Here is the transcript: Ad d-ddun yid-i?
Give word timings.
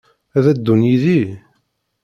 Ad 0.37 0.43
d-ddun 0.47 0.81
yid-i? 0.89 1.21